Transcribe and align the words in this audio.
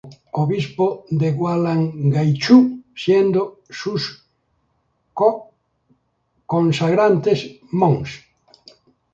Luis 0.03 0.13
Guillermo 0.13 0.45
Eichhorn, 0.45 0.45
obispo 0.45 0.85
de 1.19 1.27
Gualeguaychú, 1.37 2.57
siendo 3.01 3.41
sus 3.79 4.03
co-consagrantes: 5.19 7.39
Mons. 7.79 8.09